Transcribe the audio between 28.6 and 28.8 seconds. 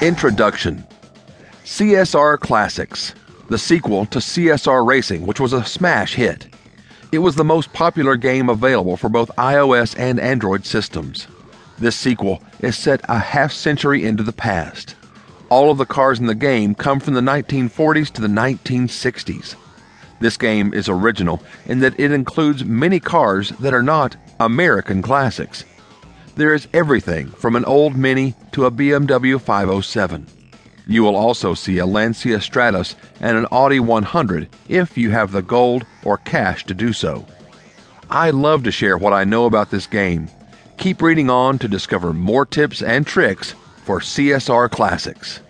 a